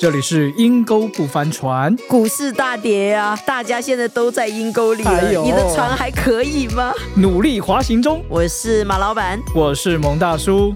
[0.00, 6.94] 这里是阴沟不翻船，股市大跌啊，大家现在都在阴沟里了，哎你的船还可以吗？
[7.16, 8.24] 努力滑行中。
[8.26, 10.74] 我是马老板，我是蒙大叔，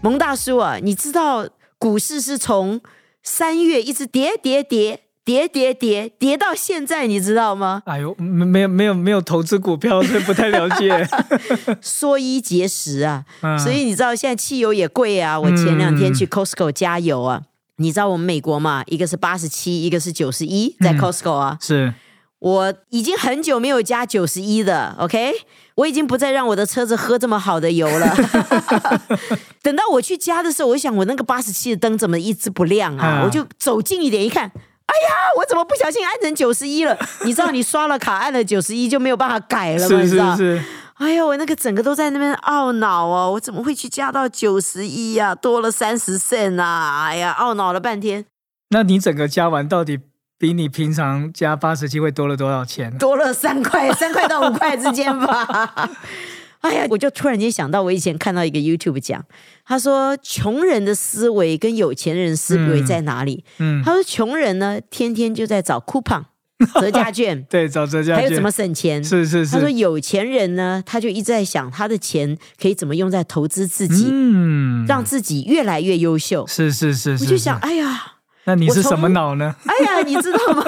[0.00, 1.48] 蒙大叔啊，你知道
[1.80, 2.80] 股市是从
[3.24, 7.82] 三月一直跌跌跌跌跌跌跌到现在，你知道吗？
[7.84, 11.04] 哎呦，没没有没有没有投资股票，所以不太了解。
[11.82, 15.38] 缩衣节食啊，嗯所以你知道现在汽油也贵啊。
[15.38, 17.42] 我前两天去 Costco 加油啊，
[17.78, 21.58] 你知道我们美国嘛，一个是八十七，一个是九十一，在嗯 Costco 啊。
[21.60, 21.92] 是
[22.38, 25.32] 我已经很久没有加九十一的，OK，
[25.74, 28.16] 我已经不再让我的车子喝这么好的油了。
[29.60, 33.22] 等到我去加的时候，我想我那个八十七的灯怎么一直不亮啊？
[33.22, 34.52] 嗯我就走近一点一看，
[34.86, 36.96] 哎呀，我怎么不小心按成九十一了？
[37.24, 39.88] 你知道你刷了卡按了九十一就没有办法改了吗？
[39.88, 45.34] 是你知道是是，哎呦，我那个整个都在那边懊恼哦，我怎么会去加到九十一呀？
[45.34, 47.04] 多了三十 cent 啊！
[47.06, 48.24] 哎呀，懊恼了半天，
[48.70, 49.98] 那你整个加完到底
[50.38, 52.96] 比你平常加八十七会多了多少钱？
[52.96, 55.90] 多了三块，三块到五块之间吧。
[56.60, 59.24] 哎呀，我就突然间想到，我以前看到一个 YouTube 讲，
[59.64, 63.44] 他说穷人的思维跟有钱人思维在哪里？
[63.58, 66.24] 嗯，他说穷人呢，天天就在找 coupon
[66.80, 69.04] 折价券，对，找折价券还有怎么省钱。
[69.04, 76.46] 是是是他说，有钱人呢，他就一直在想他的钱可以怎么用在投资自己，嗯，让自己越来越优秀。
[76.46, 79.54] 是是是，是我就想，哎呀，那你是什么脑呢？
[79.66, 80.64] 哎呀，你知道吗？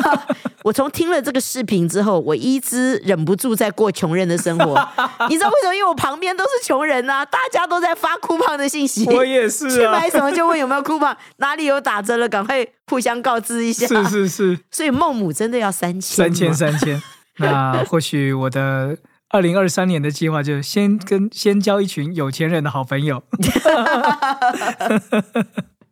[0.65, 4.75] 我从听了这个视频之后，我一直忍不住在过穷人的生活。
[5.31, 5.75] 你知道为什么？
[5.75, 9.05] 因为我旁边都是穷人呐、大家都在发酷胖的信息。
[9.07, 13.87] 我也是去啊买，什么就问有没有酷胖，哪里有打折了，赶快互相告知一下。
[13.87, 16.53] 是是是，所以孟母真的要三千，三千。
[16.53, 17.01] 三千。
[17.37, 23.23] 那或许我的二零二三年的计划就是先跟先交一群有钱人的好朋友。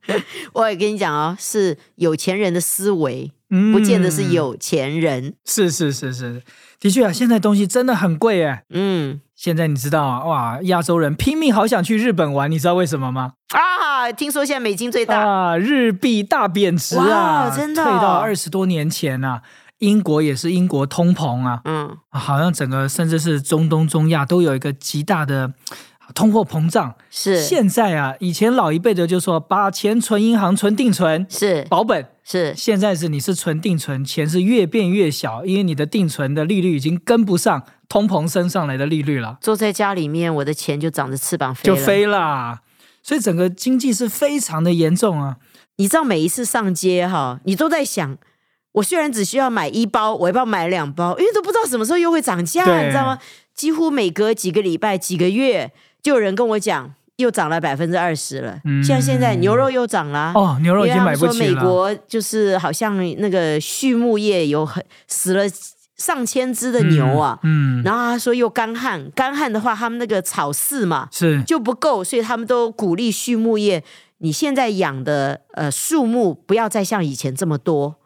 [0.54, 5.34] 我也跟你讲哦，是有钱人的思维，嗯不见得是有钱人。
[5.44, 6.42] 是是是是，
[6.80, 8.64] 的确啊，现在东西真的很贵哎。
[8.70, 13.32] 嗯现在你知道啊，哇，亚洲人拼命好想去日本玩，你知道为什么吗？
[13.50, 15.20] 啊，听说现在美金最大。
[15.20, 19.42] 啊，日币大贬值啊，哇真的哦退到二十多年前啊。
[19.80, 25.52] 英国也是英国通膨啊，嗯，啊好像整个甚至是中东、中亚都有一个极大的
[26.14, 26.94] 通货膨胀。
[27.10, 41.76] 是现在啊，以前老一辈的就说把钱存银行、存定存是保本，是，现在是你是存定存，钱是越变越小，因为你的定存的利率已经跟不上通膨升上来的利率了，坐在家里面，我的钱就长着翅膀飞了。
[41.76, 42.60] 就飞啦。
[43.02, 45.36] 所以整个经济是非常的严重啊。
[45.76, 48.18] 你知道每一次上街哈，你都在想，
[48.72, 51.16] 我虽然只需要买一包，我要不要买两包？
[51.18, 53.18] 因为都不知道什么时候又会涨价，你知道吗？
[53.54, 55.70] 几乎每隔几个礼拜、几个月，
[56.06, 58.60] 就有人跟我讲，又涨了百分之二十了。
[58.64, 61.52] 嗯像现在牛肉又涨了、哦，牛肉已经买不起了。
[61.52, 65.42] 美国就是好像那个畜牧业有很死了
[65.96, 67.82] 上千只的牛啊，嗯，嗯。
[67.82, 71.42] 然后他说又干旱，干旱的话，他们那个草饲嘛，是。
[71.42, 73.82] 就不够，所以他们都鼓励畜牧业，
[74.18, 77.96] 你现在养的呃树木不要再像以前这么多，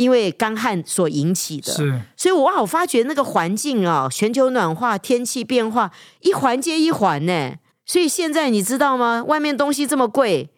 [0.00, 1.70] 因为干旱所引起的。
[1.70, 5.90] 是，所以我哇，我发觉那个环境啊，全球暖化、天气变化，
[6.20, 7.56] 一环接一环呢。
[7.84, 9.22] 所以现在你知道吗？
[9.26, 10.48] 外面东西这么贵，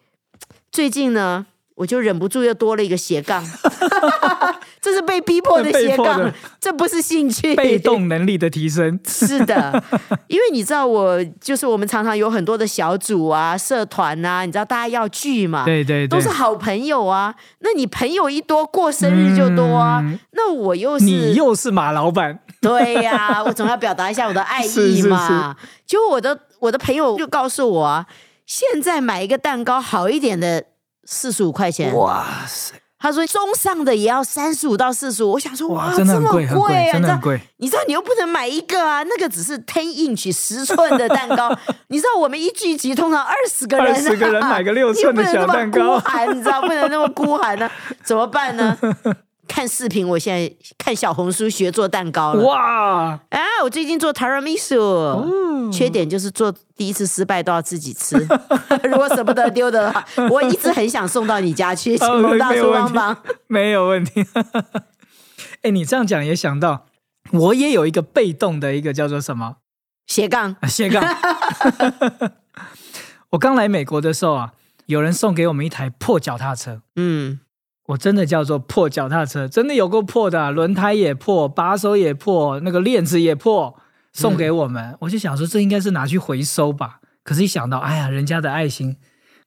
[0.71, 1.45] 最近呢，
[1.75, 3.43] 我就忍不住又多了一个斜杠，
[4.79, 8.99] 这是被逼迫的斜杠 这不是兴趣，被动能力的提升。
[9.07, 9.83] 是的，
[10.27, 17.33] 因为你知道我就是我们常常有很多的小组啊、社团啊，你知道大家要聚嘛，对对对，都是好朋友啊。
[17.59, 19.99] 那你朋友一多，过生日就多啊。
[20.03, 25.55] 嗯那我又是你又是马老板，对呀、我总要表达一下我的爱意嘛。
[25.85, 28.05] 结果我的我的朋友就告诉我啊，
[28.45, 30.63] 现在买一个蛋糕好一点的
[31.05, 35.33] 四十五块钱，哇塞，他说中上的也要三十五到四十五。
[35.33, 36.79] 我想说哇，哇，真的这么很贵，很贵，啊！
[36.79, 37.41] 你知道真的很贵。
[37.57, 41.53] 你知道你又不能买一个啊，那个只是 ten inch 十寸的蛋糕。
[41.89, 47.69] 你知道我们一聚集通常二十个人、啊，20个人买个六寸的小蛋糕你不能那么孤寒，你知道不能那么孤寒呢、
[48.03, 48.77] 怎么办呢？
[49.53, 52.43] 看视频，我现在看小红书学做蛋糕了。
[52.43, 58.17] 哇，啊，我最近做 tiramisu，、缺点就是做第一次失败都要自己吃，
[58.83, 63.15] 如果舍不得丢的话，我一直很想送到你家去，请大叔帮忙。
[63.45, 64.25] 没有问题。
[65.61, 66.87] 哎，你这样讲也想到，
[67.33, 69.57] 我也有一个被动的一个叫做什么
[70.07, 71.05] 斜杠，啊斜杠。
[73.29, 74.53] 我刚来美国的时候啊，
[74.87, 76.81] 有人送给我们一台破脚踏车。
[76.95, 77.39] 嗯，
[77.87, 83.75] 我真的叫做破脚踏车，真的有够破的啊、轮胎也破，把手也破，那个链子也破，
[84.13, 84.95] 送给我们。
[85.01, 86.99] 我就想说，这应该是拿去回收吧。
[87.23, 88.97] 可是，一想到，哎呀，人家的爱心，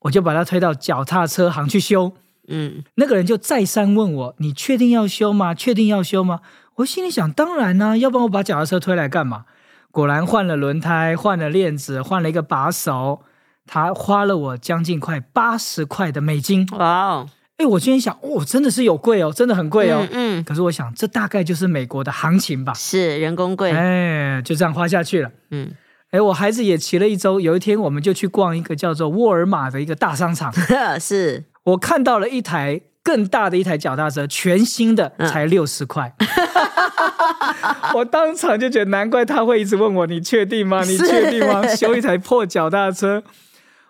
[0.01, 2.13] 我就把它推到脚踏车行去修。
[2.49, 5.53] 嗯，那个人就再三问我：“你确定要修吗？
[5.53, 6.41] 确定要修吗？”
[6.77, 9.47] 我心里想：“当然啦、要不然我把脚踏车推来干嘛？”
[9.91, 13.23] 果然换了轮胎，换了链子，换了一个把手，
[13.67, 16.67] 他花了我将近快八十块的美金。
[16.73, 20.07] 哇哦，哎，我今天想，哦，真的是有贵哦，真的很贵哦。
[20.11, 22.75] 嗯嗯，可是我想，这大概就是美国的行情吧。
[22.75, 25.31] 是人工贵，哎，就这样花下去了。
[25.51, 25.71] 嗯，
[26.11, 30.53] 哎，我孩子也骑了一周，有一天我们就去逛一个叫做沃尔玛的一个大商场，
[31.01, 36.15] 是我看到了一台更大的一台脚踏车，全新的，嗯才六十块。
[37.95, 40.83] 我当场就觉得，难怪他会一直问我：“你确定吗？
[40.85, 43.23] 你是确定吗？”修一台破脚踏车，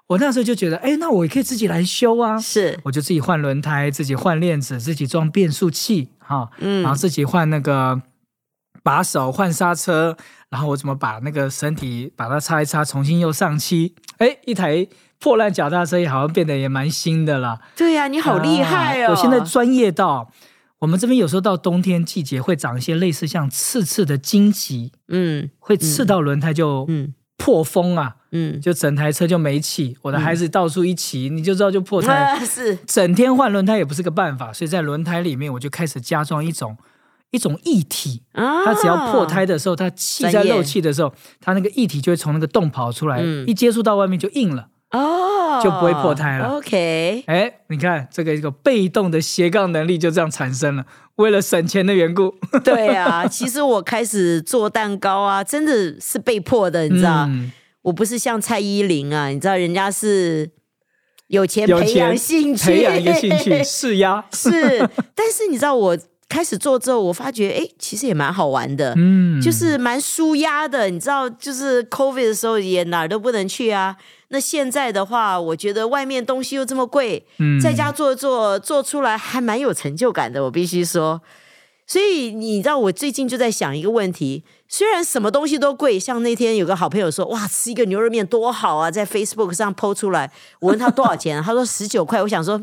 [0.09, 2.39] 我那时候就觉得，哎，那我也可以自己来修啊。
[2.39, 8.01] 是，我就自己换轮胎，自己换链子，自己装变速器，哈，嗯然后自己换那个
[8.83, 10.17] 把手、换刹车，
[10.49, 14.87] 然后我怎么把那个身体把它擦一擦，重新又上漆，哎，一台
[15.19, 17.61] 破烂脚踏车也好像变得也蛮新的了。
[17.75, 19.07] 对呀、你好厉害哦！
[19.07, 20.31] 啊我现在专业到，
[20.79, 27.13] 我们这边有时候到冬天季节会长一些类似像刺刺的荆棘，嗯会刺到轮胎就嗯
[27.47, 29.97] 破风啊，嗯，就整台车就没气。
[30.03, 32.13] 我的孩子到处一骑，你就知道就破胎。
[32.13, 36.77] 啊 是整天换轮胎也不是个办法，所以在轮胎里面我就开始加装一种
[37.31, 44.67] 一种液体，啊，它只要破胎的时候，它气在漏气的时候，它那个液体就会从那个洞跑出来，嗯一接触到外面就硬了。
[44.91, 44.99] 哦，
[45.63, 46.49] 就不会破胎了。
[46.57, 50.85] OK，哎，你看这个一个被动的斜杠能力就这样产生了。
[51.17, 57.53] 为了省钱的缘故， 对啊，其实我开始做蛋糕啊，真的是被迫的，你知道，嗯。
[57.83, 60.51] 我不是像蔡依林啊，你知道人家是
[61.29, 64.25] 有钱培养兴趣，培养一个兴趣，是呀。
[64.35, 64.51] 是，
[65.15, 70.91] 但是你知道我开始做之后，我发觉哎，其实也蛮好玩的，嗯，就是蛮舒压的。
[70.91, 73.97] 你知道，就是 COVID 的时候也哪儿都不能去啊。
[74.29, 81.23] 那现在的话，我觉得外面东西又这么贵，嗯在家做做做出来还蛮有成就感的，我必须说。
[81.87, 92.21] 所以你知道，我最近就在想一个问题：虽然什么东西都贵，像那天有个好朋友说，哇，吃一个牛肉面多好啊，在 Facebook 上 PO 出来，我问他多少钱，他说十九块。
[92.21, 92.61] 我想说，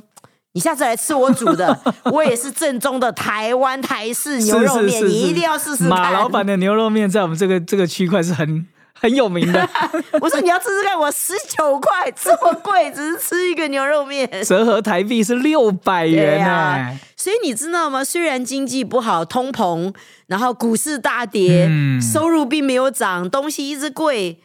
[0.53, 1.77] 你下次来吃我煮的，
[2.11, 5.89] 我也是正宗的台湾台式牛肉面，是是是是你一定要试试看。
[5.89, 9.67] 马老板的牛肉面在我们这个这个区块是很 很有名的，
[10.21, 14.29] 我说你要吃吃看，我十九块这么贵，只是吃一个牛肉面。
[14.45, 18.03] 折合台币是六百元啊所以你知道吗？
[18.03, 19.93] 虽然经济不好，通膨，
[20.27, 24.39] 然后股市大跌，嗯收入并没有涨，东西一直贵，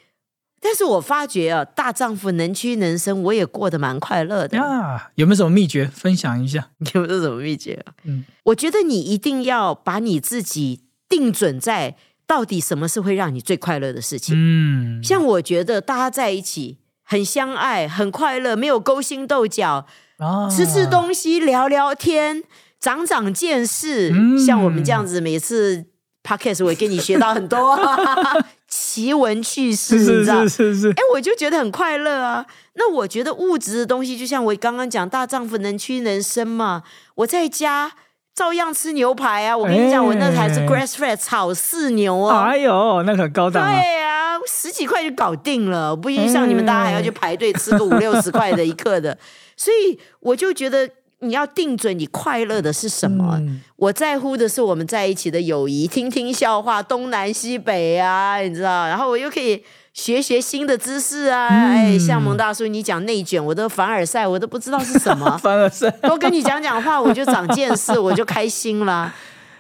[0.61, 4.57] 但是我发觉啊，大丈夫能屈能伸，我也过得蛮快乐的。
[4.57, 6.69] 呀，有没有什么秘诀分享一下？
[6.79, 7.93] 你 有没有什么秘诀啊？
[8.05, 11.97] 嗯我觉得你一定要把你自己定准在
[12.27, 14.35] 到底什么是会让你最快乐的事情。
[14.37, 19.87] 嗯，像我觉得大家在一起很相爱、很快乐，没有勾心斗角，
[20.19, 22.43] 啊吃吃东西、聊聊天，
[22.81, 24.11] 长长见识。
[24.13, 25.85] 嗯像我们这样子，每次
[26.23, 27.79] podcast 我也跟你学到很多
[28.69, 30.49] 奇闻趣事，是你知道是？
[30.49, 32.45] 是是是，哎，我就觉得很快乐啊。
[32.75, 36.83] 那我觉得物质的东西，就像我刚刚讲，大丈夫能屈能伸嘛。
[37.15, 37.91] 我在家
[38.35, 39.57] 照样吃牛排啊。
[39.57, 42.45] 我跟你讲，我那才是哎 grass fed 草饲牛啊。
[42.45, 43.73] 哎呦，那很高档啊！
[43.73, 49.17] 对啊，十几块就搞定了，不一定像你们大家还要去排队吃个五六十块的一克的。
[49.57, 50.89] 所以我就觉得
[51.21, 53.37] 你要定准你快乐的是什么。
[53.41, 59.63] 嗯我在乎的是我们在一起的友谊，听听笑话，东南西北啊，你知道，然后我又可以。
[59.95, 61.49] 学学新的知识啊！
[61.49, 69.13] 嗯哎，像蒙大叔你讲内卷，我都凡尔赛我都不知道是什么， 凡尔赛多跟你讲讲话，我就长见识，我就开心了。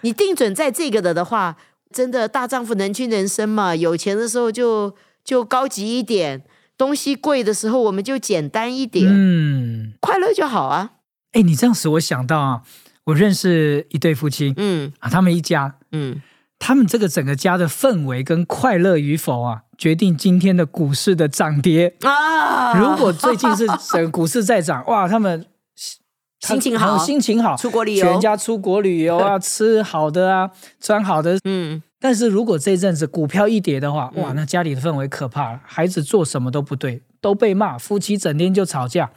[0.02, 1.56] 你定准在这个的的话，
[1.92, 3.74] 真的大丈夫能屈能伸嘛。
[3.74, 6.40] 有钱的时候就就高级一点，
[6.76, 10.90] 东西贵的时候我们就简单一点，嗯，快乐就好啊。
[11.32, 12.62] 哎，你这样使我想到啊，
[13.04, 16.20] 我认识一对夫妻嗯啊，他们一家，嗯，
[16.58, 21.96] 他们这个整个家的氛围跟快乐与否啊，决定今天的股市的涨跌。
[22.02, 25.46] 啊， 如果最近是整个股市在涨，哇，他们
[26.40, 31.38] 心情好心情好，出国旅游全家出国旅游啊， 吃好的啊，穿好的。
[31.44, 39.10] 嗯但是如果这阵子股票一跌的话，哇，那家里的氛围可怕了，孩子做什么都不对，都被骂，夫妻整天就吵架，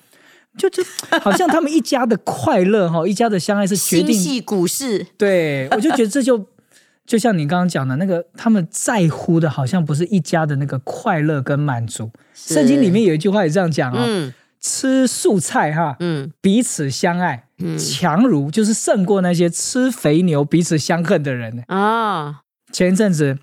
[0.57, 0.83] 就就
[1.21, 4.13] 好像他们一家的快乐哈，一家的相爱是决定。
[4.13, 6.45] 系股市，对，我就觉得这就
[7.07, 12.11] 就像你刚刚讲的那个，他们在乎的好像不是一家的那个快乐跟满足。
[12.33, 21.63] 是圣经里面有一句话也这样讲哦，嗯吃素菜哈，嗯彼此相爱，嗯强如就是胜过那些吃肥牛彼此相恨的人呢。
[21.67, 22.41] 啊，
[22.71, 23.39] 前一阵子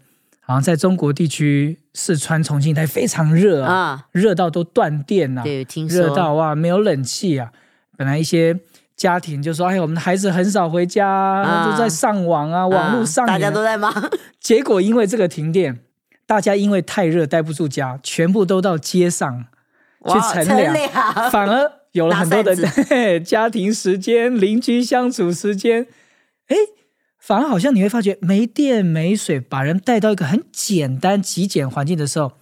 [0.49, 7.52] 好像在中国地区，四川、重庆它非常热啊，啊，热到都断电啊、对，听热到哇没有冷气啊。
[7.99, 8.59] 本来一些
[8.97, 13.93] 家庭就说：“哎，我们的孩子很少回家，啊都在上网啊，网络上啊、大家都在忙，
[14.40, 15.81] 结果因为这个停电，
[16.25, 19.45] 大家因为太热待不住家，全部都到街上
[20.07, 20.90] 去乘凉，凉。
[21.31, 22.57] 反而有了很多的
[23.21, 25.87] 家庭时间、邻居相处时间。
[26.47, 26.57] 哎，
[27.29, 32.33] 反而好像你会发觉没电没水，把人带到一个很简单极简环境的时候，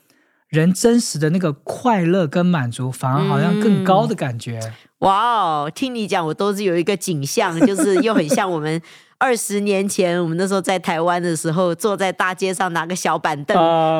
[0.48, 4.60] 人真实的那个快乐跟满足，反而好像更高的感觉。
[4.98, 5.72] 哇哦！
[5.74, 8.80] 听你讲，我都是有一个景象，就是又很像我们
[9.18, 13.56] 二十年前，我们那时候在台湾的时候，坐在大街上拿个小板凳，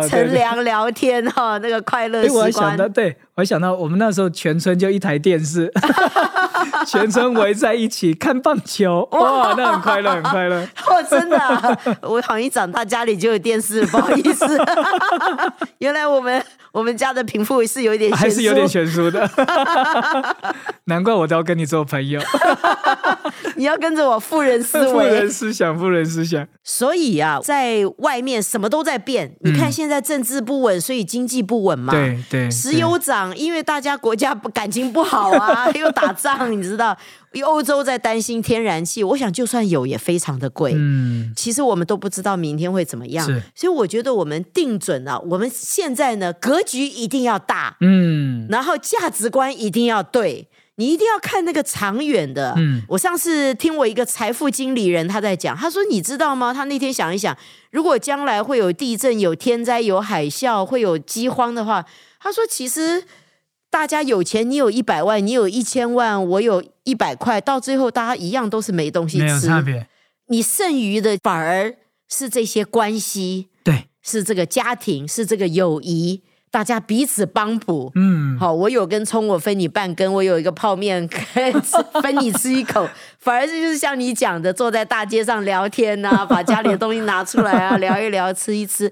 [0.09, 2.53] 乘凉聊天哈、那个快乐时光。
[2.53, 5.73] 想到，对我还想到，我们那时候全村就一台电视，
[6.87, 10.61] 全村围在一起看棒球，哇，那很快乐，很快乐。
[10.87, 14.47] 哦，真的啊、我好像一长大家里就有电视，不好意思。
[15.79, 19.29] 原来我们我们家的贫富是有一点还是有点悬殊的，
[20.85, 22.21] 难怪我都要跟你做朋友。
[23.57, 25.31] 你要跟着我富人思维富人。
[25.31, 29.37] 思想，富人思想，所以啊，在外面什么都在变。
[29.41, 31.93] 你看现在政治不稳，所以经济不稳嘛。
[31.93, 36.97] 对对，石油涨，因为大家国家不感情不好啊， 又打仗，你知道，
[37.45, 40.73] 欧洲在担心天然气，我想就算有也非常的贵。
[40.75, 52.55] 嗯，其实我们都不知道明天会怎么样是，所以我觉得我们定准啊，我们现在呢格局一定要大，嗯，然后价值观一定要对，你一定要看那个长远的。
[52.57, 56.55] 嗯我上次听我一个财富经理人他在讲，他说你知道吗？
[56.55, 57.37] 他那天想一想，
[57.71, 61.85] 如果将来会有地震、有天灾、有海啸、会有饥荒的话，
[62.21, 63.05] 他说其实。
[63.69, 69.49] 大家有钱，你有一百万，你有一千万，我有一百块，到最后大家一样都是没东西没有吃。
[69.49, 69.87] 差别，
[70.29, 71.75] 你剩余的反而
[72.09, 76.23] 是这些关系，对，是这个家庭，是这个友谊，
[76.57, 77.93] 大家彼此帮补。
[77.97, 81.07] 嗯，好，我有根葱，我分你半根；我有一个泡面，
[82.03, 82.89] 分你吃一口。
[83.21, 88.91] 反而是就是像你讲的，坐在大街上聊天呐、 把家里的东西拿出来啊，聊一聊，吃一吃，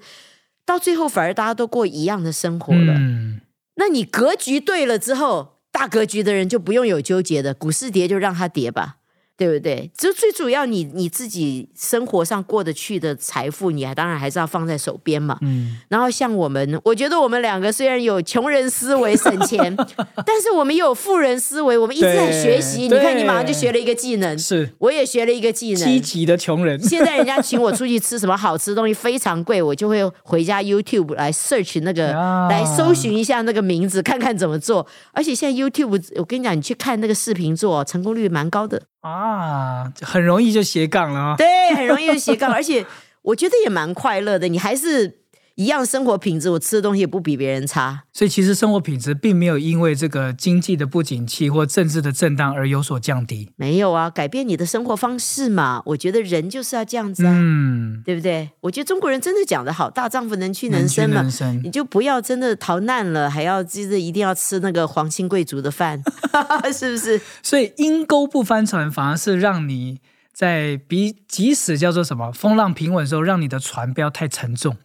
[0.66, 2.92] 到最后反而大家都过一样的生活了。
[2.99, 3.40] 嗯，
[3.76, 8.97] 那你格局对了之后，大格局的人就不用有纠结的，股市跌就让它跌吧，
[9.37, 9.91] 对不对？
[9.99, 15.37] 就最主要你你自己生活上过得去的财富，你还当然还是要放在手边嘛。
[15.43, 19.75] 嗯，然后像我们，我觉得我们两个虽然有穷人思维省钱，
[20.25, 22.83] 但是我们有富人思维，我们一直在学习。
[22.83, 25.83] 你看，你马上就学了一个技能，是我也学了一个技能。
[25.83, 34.87] 积极的穷人，现在人家请我 出去吃什么好吃的东西非常贵，我就会回家 YouTube 来 search 那个，啊来搜寻一下那个名字，看看怎么做。
[35.12, 38.81] 而且现在 YouTube，我跟你讲，你去看那个视频做，成功率蛮高的。
[39.04, 41.34] 啊，很容易就斜杠了啊。
[41.37, 42.84] 对，很容易就斜杠，而且
[43.20, 44.49] 我觉得也蛮快乐的。
[44.49, 45.24] 你还是
[45.56, 48.02] 一样生活品质，我吃的东西也不比别人差。
[48.12, 53.50] 所以其实生活品质并没有因为这个经济的不景气或政治的震荡而有所降低。
[53.54, 55.80] 没有啊，改变你的生活方式嘛。
[55.87, 58.50] 我觉得人就是要这样子啊，嗯，对不对？
[58.62, 61.25] 我觉得中国人真的讲得好，大丈夫能屈能伸嘛。
[61.62, 66.02] 你就不要真的逃难了，还要就是一定要吃那个皇亲贵族的饭，
[66.76, 67.20] 是不是？
[67.44, 70.00] 所以阴沟不翻船，反而是让你
[70.32, 74.76] 在比即使叫做什么风浪平稳的时候，让你的船不要太沉重。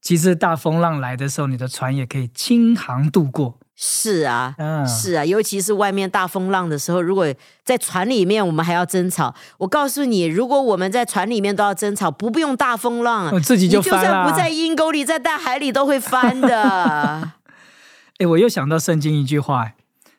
[0.00, 3.58] 即使大风浪来的时候，你的船也可以轻航度过。
[3.82, 7.26] 是啊，嗯，是啊，尤其是外面大风浪的时候，如果
[7.64, 14.10] 在船里面我们还要争吵，我告诉你，如果我们在船里面都要争吵，不不用大风浪，我自己就翻了。
[14.10, 17.32] 算不在阴沟里，在大海里都会翻的。
[18.18, 19.74] 哎，我又想到圣经一句话，哎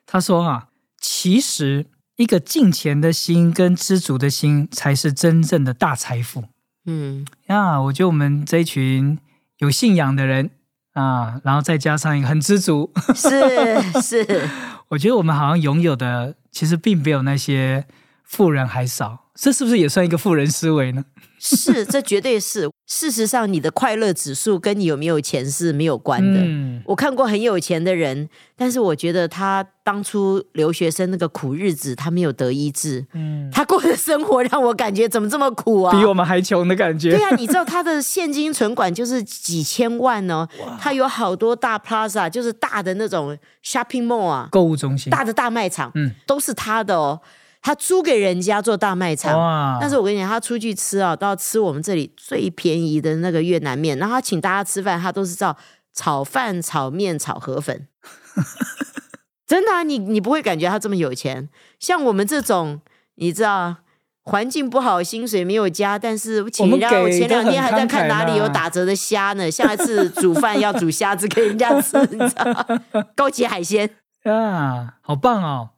[0.06, 0.66] 他说啊，
[1.00, 1.86] 其实
[2.16, 6.44] 一个敬虔的心跟知足的心，才是真正的大财富
[6.86, 7.80] 嗯，呀。
[7.80, 9.18] 我觉得我们这一群
[9.62, 10.50] 有信仰的人
[10.94, 14.48] 啊，然后再加上一个很知足，是是，
[14.90, 17.86] 我觉得我们好像拥有的其实并没有那些
[18.24, 19.30] 富人还少。
[19.34, 21.04] 这是不是也算一个富人思维呢？
[21.38, 22.68] 是，这绝对是。
[22.94, 26.40] 事实上，你的快乐指数跟你有没有钱是没有关的。
[26.42, 33.06] 嗯，我看过很有钱的人，但是我觉得他当初留学生那个苦日子，他没有得医治。
[33.14, 35.98] 嗯，他过的生活让我感觉怎么这么苦啊？
[35.98, 37.12] 比我们还穷的感觉。
[37.12, 40.46] 对啊，你知道他的现金存款就是几千万哦，
[40.78, 43.34] 他有好多大 plaza，就是大的那种
[43.64, 47.18] shopping mall 啊，购物中心，大的大卖场，嗯都是他的哦。
[47.62, 55.56] 他租给人家做大卖场，哇但是我跟你讲，他出去吃啊，都要吃我们这里最便宜的那个越南面，然后他请大家吃饭，他都是照
[55.94, 57.86] 炒饭、炒面、炒河粉。
[59.46, 61.48] 真的啊，你你不会感觉他这么有钱。
[61.78, 62.80] 像我们这种，
[63.16, 63.76] 你知道，
[64.22, 72.66] 环境不好，薪水没有加，但是我请家我前两天还在看哪里有打折的虾呢，下一次煮饭要煮虾子给人家吃，你知道吗？
[73.14, 73.90] 高级海鲜。
[74.24, 75.70] 啊，好棒哦！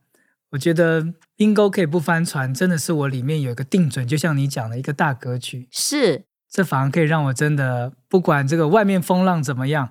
[0.55, 1.05] 我觉得
[1.39, 9.91] 阴沟可以不翻船，真的是我里面有一个定准，就像你讲的一个大格局，是这反而可以让我真的不管这个外面风浪怎么样，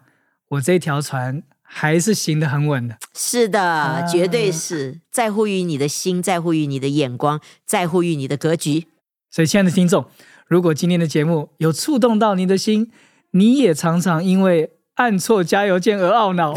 [0.51, 2.97] 我这条船还是行得很稳的。
[3.13, 8.87] 是的，啊绝对是在乎于你的心，在乎于你的眼光，在乎于你的格局。
[9.29, 10.05] 所以，亲爱的听众，
[10.47, 12.89] 如果今天的节目有触动到你的心，
[13.31, 16.53] 你也常常因为按错加油键而懊恼，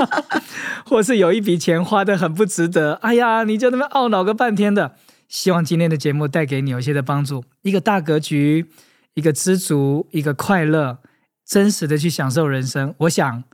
[0.86, 4.96] 或是有一笔钱花得很不值得，哎呀，你就那么懊恼个半天的。
[5.28, 8.66] 希望今天的节目带给你有一些的帮助，一个大格局，
[9.14, 10.98] 一个知足，一个快乐，
[11.46, 12.94] 真实的去享受人生。
[12.98, 13.44] 我想，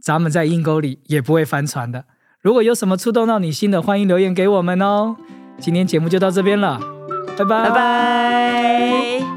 [0.00, 2.06] 咱们在阴沟里也不会翻船的。
[2.40, 5.16] 如果有什么触动到你心的，欢迎留言给我们哦。
[5.58, 6.80] 今天节目就到这边了，
[7.36, 9.35] 拜拜，拜拜。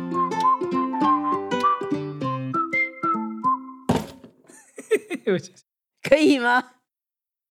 [6.03, 6.78] 可以吗？